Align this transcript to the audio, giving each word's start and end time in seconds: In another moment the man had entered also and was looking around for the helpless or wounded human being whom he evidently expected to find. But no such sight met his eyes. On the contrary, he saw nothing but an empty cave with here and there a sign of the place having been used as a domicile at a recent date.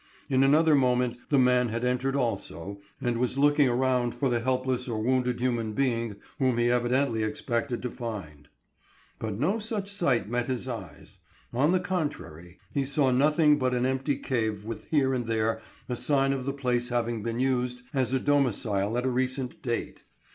In 0.29 0.41
another 0.43 0.73
moment 0.73 1.15
the 1.29 1.37
man 1.37 1.69
had 1.69 1.85
entered 1.85 2.15
also 2.15 2.81
and 2.99 3.19
was 3.19 3.37
looking 3.37 3.69
around 3.69 4.15
for 4.15 4.29
the 4.29 4.39
helpless 4.39 4.87
or 4.87 4.99
wounded 4.99 5.39
human 5.39 5.73
being 5.73 6.15
whom 6.39 6.57
he 6.57 6.71
evidently 6.71 7.21
expected 7.21 7.83
to 7.83 7.89
find. 7.91 8.49
But 9.19 9.37
no 9.39 9.59
such 9.59 9.91
sight 9.91 10.27
met 10.27 10.47
his 10.47 10.67
eyes. 10.67 11.19
On 11.53 11.71
the 11.71 11.79
contrary, 11.79 12.57
he 12.71 12.83
saw 12.83 13.11
nothing 13.11 13.59
but 13.59 13.75
an 13.75 13.85
empty 13.85 14.15
cave 14.17 14.65
with 14.65 14.85
here 14.85 15.13
and 15.13 15.27
there 15.27 15.61
a 15.87 15.95
sign 15.95 16.33
of 16.33 16.45
the 16.45 16.51
place 16.53 16.89
having 16.89 17.21
been 17.21 17.39
used 17.39 17.83
as 17.93 18.11
a 18.11 18.19
domicile 18.19 18.97
at 18.97 19.05
a 19.05 19.09
recent 19.11 19.61
date. 19.61 20.03